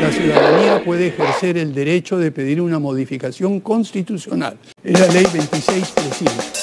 [0.00, 4.56] la ciudadanía puede ejercer el derecho de pedir una modificación constitucional.
[4.82, 6.60] Es la ley 2635.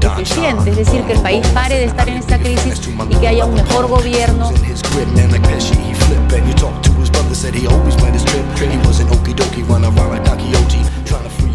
[0.00, 3.44] Eficiente, es decir, que el país pare de estar en esta crisis y que haya
[3.44, 4.52] un mejor gobierno.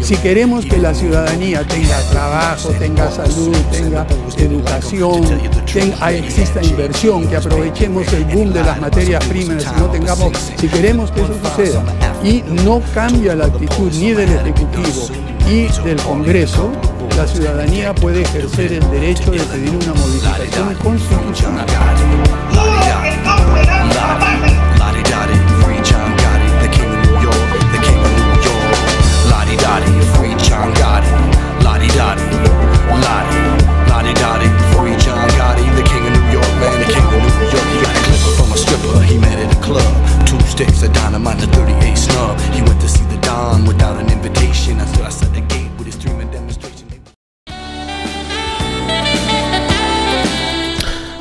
[0.02, 4.06] Si queremos que la ciudadanía tenga trabajo, tenga salud, tenga
[4.36, 5.22] educación,
[5.72, 11.10] tenga, exista inversión, que aprovechemos el boom de las materias primas, no tengamos, si queremos
[11.12, 11.82] que eso suceda
[12.22, 16.70] y no cambia la actitud ni del Ejecutivo y del Congreso,
[17.16, 21.66] la ciudadanía puede ejercer el derecho de pedir una modificación constitucional.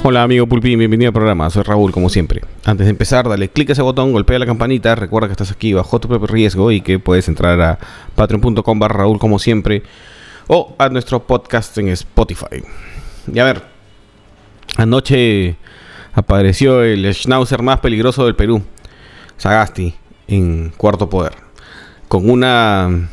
[0.03, 2.41] Hola amigo Pulpín, bienvenido al programa, soy Raúl como siempre.
[2.65, 5.73] Antes de empezar, dale click a ese botón, golpea la campanita, recuerda que estás aquí
[5.73, 7.77] bajo tu propio riesgo y que puedes entrar a
[8.15, 9.83] patreon.com barra Raúl como siempre
[10.47, 12.63] o a nuestro podcast en Spotify.
[13.31, 13.61] Y a ver,
[14.75, 15.57] anoche
[16.15, 18.63] apareció el schnauzer más peligroso del Perú,
[19.37, 19.93] Sagasti,
[20.27, 21.33] en cuarto poder,
[22.07, 23.07] con una,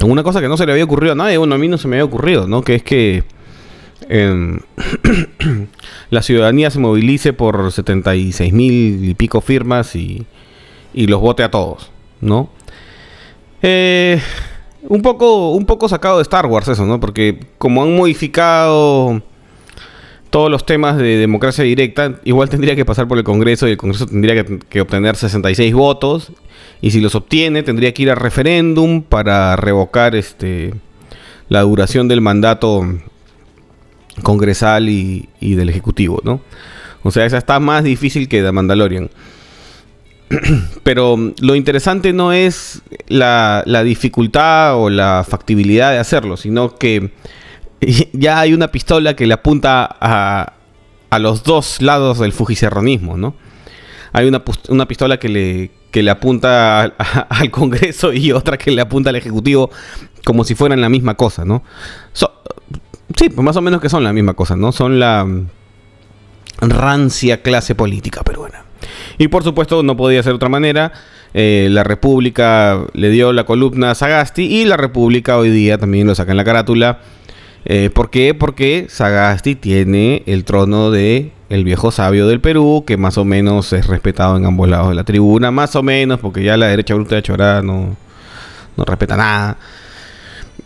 [0.00, 1.78] con una cosa que no se le había ocurrido a nadie, bueno, a mí no
[1.78, 2.62] se me había ocurrido, ¿no?
[2.62, 3.35] Que es que
[6.10, 10.26] la ciudadanía se movilice por 76 mil y pico firmas y,
[10.92, 11.90] y los vote a todos,
[12.20, 12.50] ¿no?
[13.62, 14.20] Eh,
[14.88, 17.00] un poco, un poco sacado de Star Wars eso, ¿no?
[17.00, 19.22] Porque como han modificado
[20.30, 23.76] todos los temas de democracia directa, igual tendría que pasar por el Congreso y el
[23.76, 26.32] Congreso tendría que, que obtener 66 votos
[26.80, 30.74] y si los obtiene tendría que ir a referéndum para revocar este
[31.48, 32.84] la duración del mandato
[34.22, 36.40] congresal y, del ejecutivo, ¿no?
[37.02, 39.10] O sea, esa está más difícil que The Mandalorian.
[40.82, 47.12] Pero lo interesante no es la, la dificultad o la factibilidad de hacerlo, sino que
[48.12, 50.54] ya hay una pistola que le apunta a,
[51.10, 53.34] a los dos lados del fujicerronismo, ¿no?
[54.12, 56.82] Hay una, una pistola que le, que le apunta
[57.28, 59.70] al, Congreso y otra que le apunta al Ejecutivo
[60.24, 61.62] como si fueran la misma cosa, ¿no?
[63.14, 64.72] Sí, pues más o menos que son la misma cosa, ¿no?
[64.72, 65.46] Son la mm,
[66.60, 68.64] rancia clase política peruana.
[69.18, 70.92] Y por supuesto no podía ser de otra manera.
[71.34, 76.06] eh, la República le dio la columna a Sagasti y la República hoy día también
[76.06, 77.00] lo saca en la carátula.
[77.64, 78.32] Eh, ¿Por qué?
[78.32, 83.72] Porque Sagasti tiene el trono de el viejo sabio del Perú, que más o menos
[83.72, 86.94] es respetado en ambos lados de la tribuna, más o menos, porque ya la derecha
[86.94, 87.96] bruta de Chorada no,
[88.76, 89.58] no respeta nada.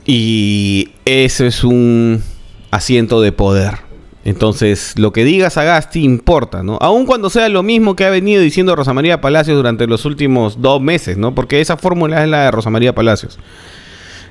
[0.07, 2.23] Y eso es un
[2.71, 3.91] asiento de poder.
[4.25, 6.77] Entonces, lo que diga Sagasti importa, ¿no?
[6.81, 10.61] Aun cuando sea lo mismo que ha venido diciendo Rosa María Palacios durante los últimos
[10.61, 11.35] dos meses, ¿no?
[11.35, 13.39] Porque esa fórmula es la de Rosa María Palacios.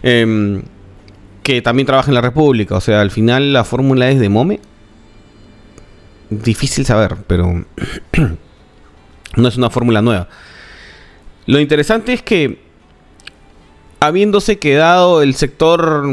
[0.03, 0.61] Em,
[1.41, 2.75] que también trabaja en la República.
[2.75, 4.59] O sea, al final la fórmula es de Mome.
[6.29, 7.65] Difícil saber, pero
[9.35, 10.27] no es una fórmula nueva.
[11.47, 12.61] Lo interesante es que,
[13.99, 16.05] habiéndose quedado el sector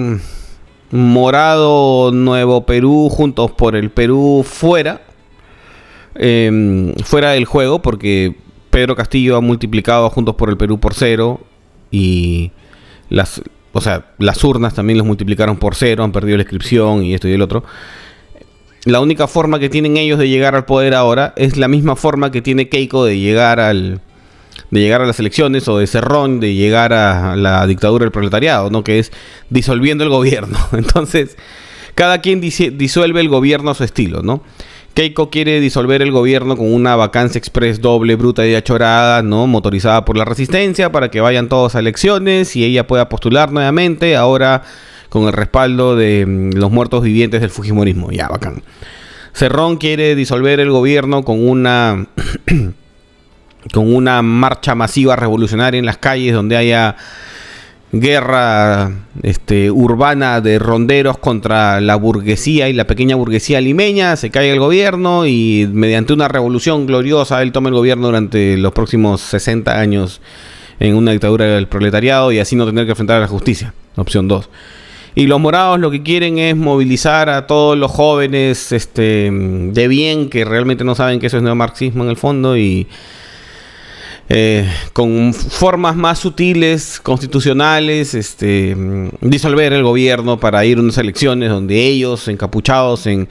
[0.90, 5.02] morado Nuevo Perú juntos por el Perú fuera,
[6.14, 8.36] em, fuera del juego, porque
[8.70, 11.40] Pedro Castillo ha multiplicado Juntos por el Perú por cero
[11.90, 12.50] y
[13.08, 13.40] las,
[13.72, 17.26] o sea, las urnas también los multiplicaron por cero, han perdido la inscripción y esto
[17.26, 17.64] y el otro.
[18.84, 22.30] La única forma que tienen ellos de llegar al poder ahora es la misma forma
[22.30, 24.02] que tiene Keiko de llegar al
[24.70, 28.70] de llegar a las elecciones o de Cerrón de llegar a la dictadura del proletariado,
[28.70, 28.84] ¿no?
[28.84, 29.12] Que es
[29.50, 30.58] disolviendo el gobierno.
[30.72, 31.36] Entonces,
[31.94, 34.42] cada quien disuelve el gobierno a su estilo, ¿no?
[34.94, 39.46] Keiko quiere disolver el gobierno con una vacancia express doble, bruta y achorada, ¿no?
[39.46, 44.16] Motorizada por la resistencia para que vayan todos a elecciones y ella pueda postular nuevamente,
[44.16, 44.62] ahora
[45.10, 48.10] con el respaldo de mm, los muertos vivientes del Fujimorismo.
[48.10, 48.62] Ya, bacán.
[49.34, 52.06] Cerrón quiere disolver el gobierno con una
[53.72, 56.96] con una marcha masiva revolucionaria en las calles donde haya
[57.92, 58.90] guerra
[59.22, 64.58] este, urbana de ronderos contra la burguesía y la pequeña burguesía limeña, se cae el
[64.58, 70.20] gobierno y mediante una revolución gloriosa él toma el gobierno durante los próximos 60 años
[70.78, 73.72] en una dictadura del proletariado y así no tener que enfrentar a la justicia.
[73.96, 74.50] Opción 2.
[75.14, 80.28] Y los morados lo que quieren es movilizar a todos los jóvenes este, de bien
[80.28, 82.86] que realmente no saben que eso es neomarxismo en el fondo y
[84.28, 88.76] eh, con formas más sutiles, constitucionales, este,
[89.20, 93.28] disolver el gobierno para ir a unas elecciones donde ellos, encapuchados en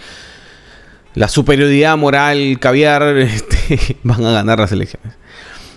[1.16, 5.14] la superioridad moral, caviar, este, van a ganar las elecciones.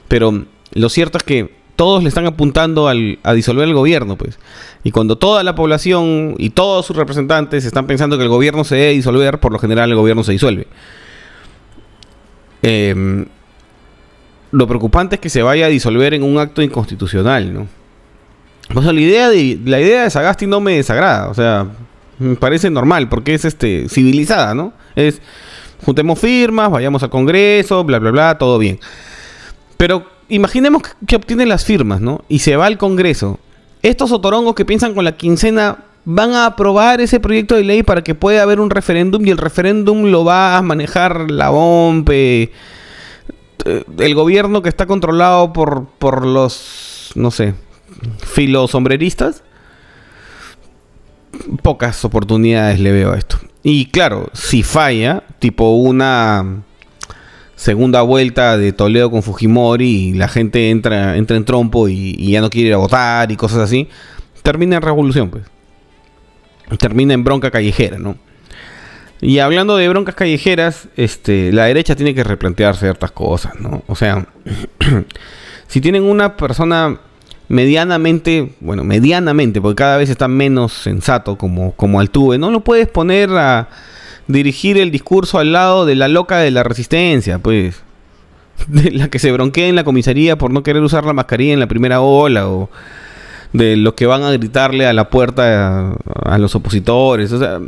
[0.06, 4.38] Pero lo cierto es que todos le están apuntando al, a disolver el gobierno, pues.
[4.82, 8.74] Y cuando toda la población y todos sus representantes están pensando que el gobierno se
[8.74, 10.66] debe disolver, por lo general el gobierno se disuelve.
[12.62, 13.26] Em,
[14.50, 17.66] lo preocupante es que se vaya a disolver en un acto inconstitucional, ¿no?
[18.74, 21.66] O sea, la idea de, la idea de Sagasti no me desagrada, o sea,
[22.18, 24.72] me parece normal, porque es este civilizada, ¿no?
[24.94, 25.20] Es
[25.84, 28.78] juntemos firmas, vayamos al Congreso, bla, bla, bla, todo bien.
[29.76, 32.24] Pero imaginemos que obtienen las firmas, ¿no?
[32.28, 33.38] Y se va al Congreso.
[33.82, 38.02] Estos otorongos que piensan con la quincena van a aprobar ese proyecto de ley para
[38.02, 42.50] que pueda haber un referéndum y el referéndum lo va a manejar la OMPE,
[43.64, 47.54] el gobierno que está controlado por, por los, no sé,
[48.18, 49.42] filos sombreristas.
[51.62, 53.38] Pocas oportunidades le veo a esto.
[53.62, 56.62] Y claro, si falla, tipo una
[57.58, 62.40] segunda vuelta de Toledo con Fujimori y la gente entra, entra en trompo y, ya
[62.40, 63.88] no quiere ir a votar y cosas así,
[64.42, 65.44] termina en revolución, pues.
[66.78, 68.16] Termina en bronca callejera, ¿no?
[69.20, 73.82] Y hablando de broncas callejeras, este, la derecha tiene que replantear ciertas cosas, ¿no?
[73.88, 74.26] O sea,
[75.66, 77.00] si tienen una persona
[77.48, 82.88] medianamente, bueno, medianamente, porque cada vez está menos sensato como, como Altuve, no lo puedes
[82.88, 83.68] poner a
[84.28, 87.82] dirigir el discurso al lado de la loca de la resistencia, pues.
[88.66, 91.60] De la que se bronquea en la comisaría por no querer usar la mascarilla en
[91.60, 92.68] la primera ola, o
[93.52, 95.94] de los que van a gritarle a la puerta
[96.24, 97.32] a, los opositores.
[97.32, 97.60] O sea,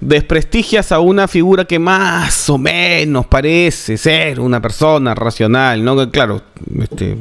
[0.00, 6.10] desprestigias a una figura que más o menos parece ser una persona racional, ¿no?
[6.10, 6.42] Claro,
[6.80, 7.16] este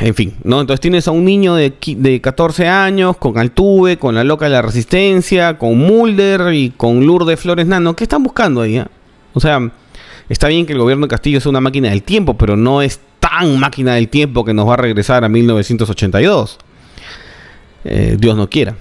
[0.00, 0.60] en fin, ¿no?
[0.60, 4.52] Entonces tienes a un niño de, de 14 años con Altuve, con la loca de
[4.52, 7.94] la resistencia, con Mulder y con Lourdes Flores Nano.
[7.94, 8.78] ¿Qué están buscando ahí?
[8.78, 8.86] Eh?
[9.34, 9.70] O sea,
[10.28, 13.00] está bien que el gobierno de Castillo es una máquina del tiempo, pero no es
[13.20, 16.58] tan máquina del tiempo que nos va a regresar a 1982.
[17.84, 18.76] Eh, Dios no quiera.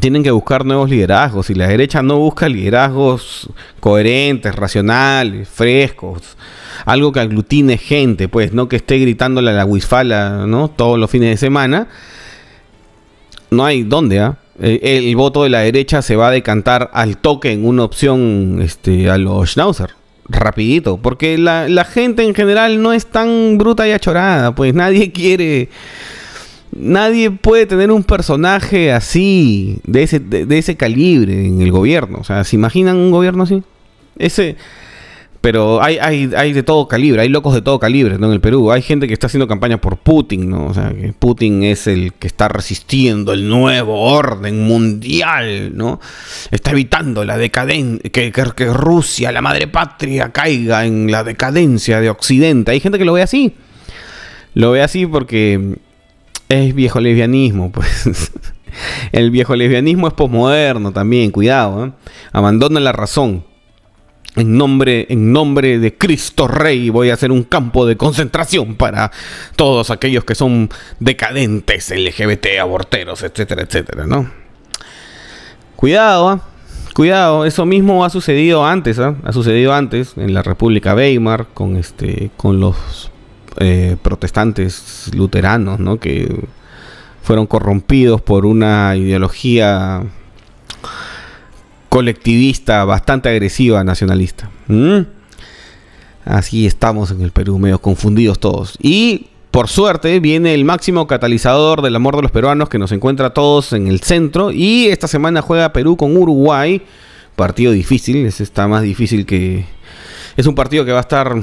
[0.00, 1.50] Tienen que buscar nuevos liderazgos.
[1.50, 3.50] Y la derecha no busca liderazgos
[3.80, 6.36] coherentes, racionales, frescos
[6.84, 10.68] algo que aglutine gente, pues, no que esté gritándole a la Wisfala, ¿no?
[10.68, 11.88] Todos los fines de semana.
[13.50, 14.38] No hay dónde, ¿ah?
[14.58, 19.10] El, voto de la derecha se va a decantar al toque en una opción este,
[19.10, 19.90] a los Schnauzer.
[20.28, 20.98] Rapidito.
[20.98, 24.54] Porque la, gente en general no es tan bruta y achorada.
[24.54, 25.68] Pues nadie quiere.
[26.74, 32.18] Nadie puede tener un personaje así, de ese, de ese calibre en el gobierno.
[32.20, 33.62] O sea, ¿se imaginan un gobierno así?
[34.18, 34.56] Ese
[35.42, 38.28] pero hay, hay, hay de todo calibre, hay locos de todo calibre, ¿no?
[38.28, 38.70] En el Perú.
[38.70, 40.66] Hay gente que está haciendo campaña por Putin, ¿no?
[40.66, 46.00] O sea, que Putin es el que está resistiendo el nuevo orden mundial, ¿no?
[46.52, 52.08] Está evitando la decadencia, que, que, Rusia, la madre patria, caiga en la decadencia de
[52.08, 52.70] Occidente.
[52.70, 53.52] Hay gente que lo ve así.
[54.54, 55.76] Lo ve así porque
[56.52, 58.30] es viejo lesbianismo, pues.
[59.12, 61.92] el viejo lesbianismo es posmoderno también, cuidado, ¿eh?
[62.32, 63.44] Abandona la razón
[64.34, 69.10] en nombre, en nombre de Cristo Rey voy a hacer un campo de concentración para
[69.56, 74.30] todos aquellos que son decadentes, LGBT, aborteros, etcétera, etcétera, ¿no?
[75.76, 76.40] Cuidado, ¿ah?
[76.94, 79.16] cuidado, eso mismo ha sucedido antes, ¿ah?
[79.24, 83.11] ha sucedido antes en la República Weimar con este, con los
[83.58, 85.98] eh, protestantes luteranos, ¿no?
[85.98, 86.44] Que
[87.22, 90.02] fueron corrompidos por una ideología
[91.88, 94.50] colectivista, bastante agresiva, nacionalista.
[94.66, 95.00] ¿Mm?
[96.24, 98.78] Así estamos en el Perú, medio confundidos todos.
[98.80, 103.34] Y por suerte viene el máximo catalizador del amor de los peruanos que nos encuentra
[103.34, 104.50] todos en el centro.
[104.50, 106.82] Y esta semana juega Perú con Uruguay.
[107.36, 109.66] Partido difícil, ese está más difícil que...
[110.36, 111.42] Es un partido que va a estar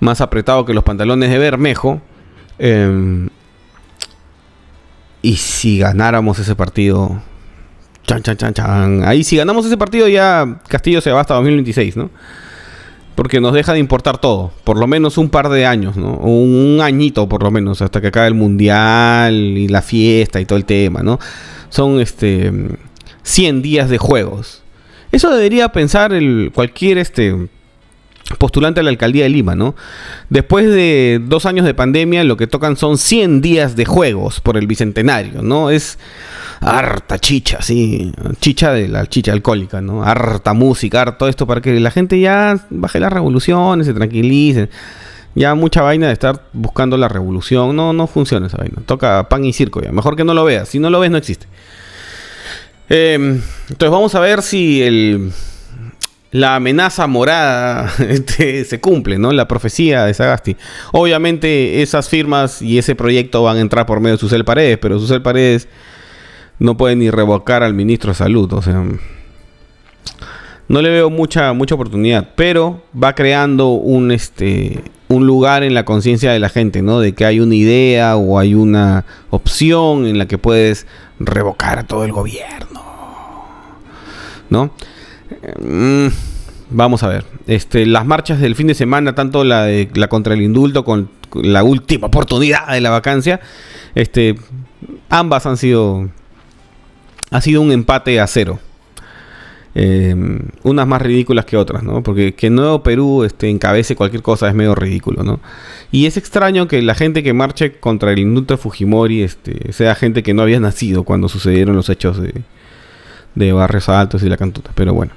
[0.00, 2.00] más apretado que los pantalones de Bermejo.
[2.58, 3.28] Em,
[5.22, 7.20] y si ganáramos ese partido,
[8.06, 9.04] Chan, chan, chan, chan.
[9.04, 12.10] Ahí si ganamos ese partido ya Castillo se va hasta 2026, ¿no?
[13.18, 16.12] porque nos deja de importar todo, por lo menos un par de años, ¿no?
[16.18, 20.56] Un, añito por lo menos, hasta que acabe el mundial y la fiesta y todo
[20.56, 21.18] el tema, ¿no?
[21.68, 22.52] Son este
[23.24, 24.62] 100 días de juegos.
[25.10, 27.48] Eso debería pensar el, cualquier este
[28.36, 29.74] postulante a la alcaldía de Lima, ¿no?
[30.28, 34.56] Después de dos años de pandemia, lo que tocan son 100 días de juegos por
[34.58, 35.70] el bicentenario, ¿no?
[35.70, 35.98] Es
[36.60, 40.02] harta chicha, sí, chicha de la chicha alcohólica, ¿no?
[40.04, 44.68] Harta música, harto esto para que la gente ya baje las revoluciones, se tranquilice.
[45.34, 48.82] Ya mucha vaina de estar buscando la revolución, no, no funciona esa vaina.
[48.84, 49.92] Toca pan y circo ya.
[49.92, 50.68] Mejor que no lo veas.
[50.68, 51.46] Si no lo ves, no existe.
[52.88, 55.30] Eh, entonces vamos a ver si el,
[56.30, 59.32] la amenaza morada este, se cumple, ¿no?
[59.32, 60.56] La profecía de Sagasti.
[60.92, 64.98] Obviamente esas firmas y ese proyecto van a entrar por medio de Susel Paredes, pero
[64.98, 65.68] Susel Paredes
[66.58, 68.84] no puede ni revocar al ministro de Salud, o sea,
[70.66, 75.84] no le veo mucha mucha oportunidad, pero va creando un este un lugar en la
[75.84, 77.00] conciencia de la gente, ¿no?
[77.00, 80.86] De que hay una idea o hay una opción en la que puedes
[81.18, 82.82] revocar a todo el gobierno.
[84.50, 84.70] ¿No?
[85.60, 86.08] Mm,
[86.70, 87.24] vamos a ver.
[87.46, 91.10] Este, las marchas del fin de semana, tanto la de la contra el indulto con
[91.34, 93.40] la última oportunidad de la vacancia,
[93.94, 94.36] este,
[95.08, 96.08] ambas han sido
[97.30, 98.58] ha sido un empate a cero.
[99.74, 100.16] Eh,
[100.64, 102.02] unas más ridículas que otras, ¿no?
[102.02, 105.40] Porque que Nuevo Perú este, encabece cualquier cosa es medio ridículo, ¿no?
[105.92, 109.94] Y es extraño que la gente que marche contra el indulto de Fujimori este, sea
[109.94, 112.42] gente que no había nacido cuando sucedieron los hechos de,
[113.38, 115.12] de Barrios Altos y la Cantuta, pero bueno.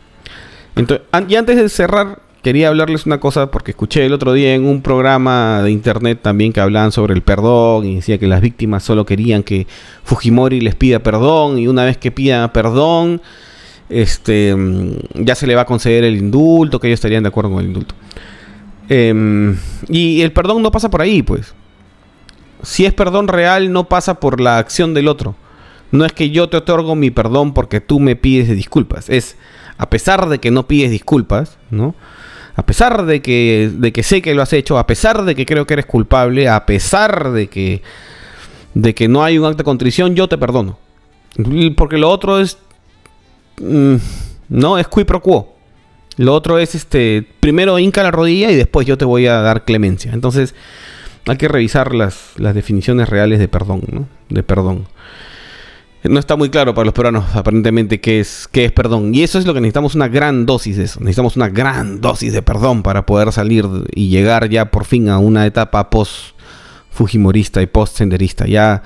[0.76, 4.66] Entonces, y antes de cerrar, quería hablarles una cosa porque escuché el otro día en
[4.66, 8.84] un programa de internet también que hablaban sobre el perdón y decía que las víctimas
[8.84, 9.68] solo querían que
[10.04, 13.22] Fujimori les pida perdón y una vez que pida perdón,
[13.90, 14.56] este,
[15.16, 17.68] ya se le va a conceder el indulto, que ellos estarían de acuerdo con el
[17.68, 17.96] indulto.
[18.90, 19.56] Eh,
[19.90, 21.54] y el perdón no pasa por ahí, pues.
[22.64, 25.36] Si es perdón real, no pasa por la acción del otro.
[25.92, 29.10] No es que yo te otorgo mi perdón porque tú me pides disculpas.
[29.10, 29.36] Es,
[29.78, 31.96] a pesar de que no pides disculpas, ¿no?
[32.56, 35.46] A pesar de que, de que sé que lo has hecho, a pesar de que
[35.46, 37.82] creo que eres culpable, a pesar de que,
[38.74, 40.78] de que no hay un acto de contrición, yo te perdono.
[41.76, 42.58] Porque lo otro es
[43.62, 43.96] Mm,
[44.50, 45.56] no, es qui pro quo.
[46.18, 49.64] Lo otro es este, primero hinca la rodilla y después yo te voy a dar
[49.66, 50.12] clemencia.
[50.14, 50.56] Entonces,
[51.26, 54.08] hay que revisar las, las definiciones reales de perdón.
[54.30, 54.88] De perdón.
[56.04, 59.14] No está muy claro para los peruanos, aparentemente, qué es, qué es perdón.
[59.14, 61.00] Y eso es lo que necesitamos una gran dosis de eso.
[61.00, 65.20] Necesitamos una gran dosis de perdón para poder salir y llegar ya por fin a
[65.20, 68.48] una etapa post-fujimorista y post-senderista.
[68.48, 68.82] Ya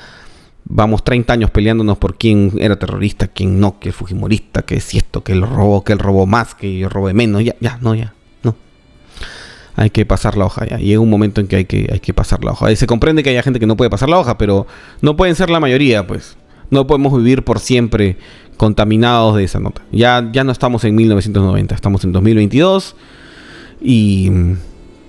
[0.66, 5.24] vamos 30 años peleándonos por quién era terrorista, quién no, que fujimorista, que es esto,
[5.24, 8.14] que él robó, que él robó más, que yo robé menos, ya, ya, no, ya,
[8.44, 8.58] no.
[9.78, 10.78] Hay que pasar la hoja ya.
[10.80, 12.74] Llega un momento en que hay que, hay que pasar la hoja.
[12.74, 14.68] Y se comprende que haya gente que no puede pasar la hoja, pero
[15.00, 16.36] no pueden ser la mayoría, pues.
[16.70, 18.18] No podemos vivir por siempre
[18.58, 19.82] contaminados de esa nota.
[19.92, 22.96] Ya, ya no estamos en 1990, estamos en 2022
[23.82, 24.32] y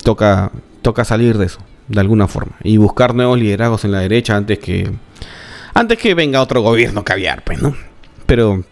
[0.03, 2.57] toca, toca salir de eso, de alguna forma.
[2.63, 4.91] Y buscar nuevos liderazgos en la derecha antes que
[5.77, 7.59] antes que venga otro gobierno caviar, pues.
[8.25, 8.63] Pero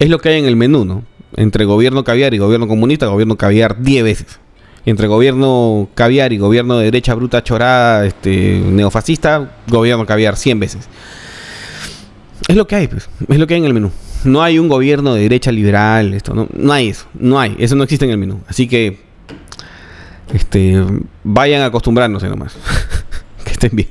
[0.00, 1.04] es lo que hay en el menú, ¿no?
[1.36, 4.40] Entre gobierno caviar y gobierno comunista, gobierno caviar 10 veces.
[4.84, 10.88] Entre gobierno caviar y gobierno de derecha bruta chorada, este, neofascista, gobierno caviar 100 veces.
[12.50, 13.08] Es lo que hay, pues.
[13.28, 13.92] Es lo que hay en el menú.
[14.24, 17.76] No hay un gobierno de derecha liberal, esto, no, no hay eso, no hay, eso
[17.76, 18.40] no existe en el menú.
[18.48, 18.98] Así que,
[20.34, 20.84] este,
[21.22, 22.56] vayan acostumbrándose nomás.
[23.44, 23.88] que estén bien.